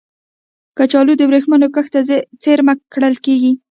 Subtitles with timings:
[0.77, 2.01] کچالو د ورېښمو کښت ته
[2.41, 3.51] څېرمه کرل کېږي